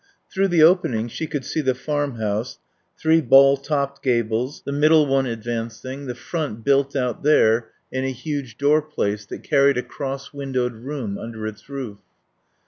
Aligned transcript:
Through 0.33 0.47
the 0.47 0.63
opening 0.63 1.09
she 1.09 1.27
could 1.27 1.45
see 1.45 1.61
the 1.61 1.75
farmhouse, 1.75 2.57
three 2.97 3.21
ball 3.21 3.55
topped 3.55 4.01
gables, 4.01 4.63
the 4.65 4.71
middle 4.71 5.05
one 5.05 5.27
advancing, 5.27 6.07
the 6.07 6.15
front 6.15 6.63
built 6.63 6.95
out 6.95 7.21
there 7.21 7.69
in 7.91 8.03
a 8.03 8.09
huge 8.11 8.57
door 8.57 8.81
place 8.81 9.27
that 9.27 9.43
carried 9.43 9.77
a 9.77 9.83
cross 9.83 10.33
windowed 10.33 10.73
room 10.73 11.19
under 11.19 11.45
its 11.45 11.69
roof. 11.69 11.99